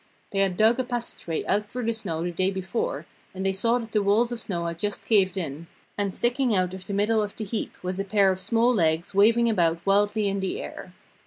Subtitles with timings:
[0.31, 3.05] They had dug a passage way out through the snow the day before,
[3.35, 6.73] and they saw that the walls of snow had just caved in, and sticking out
[6.73, 10.27] of the middle of the heap was a pair of small legs waving about wildly
[10.27, 10.91] in the air.